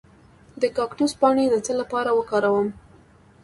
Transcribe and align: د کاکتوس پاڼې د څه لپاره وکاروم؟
د 0.61 0.63
کاکتوس 0.77 1.11
پاڼې 1.19 1.45
د 1.49 1.55
څه 1.65 1.73
لپاره 1.81 2.09
وکاروم؟ 2.17 2.67